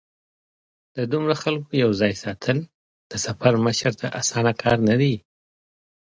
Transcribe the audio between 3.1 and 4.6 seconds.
د سفر مشر ته اسانه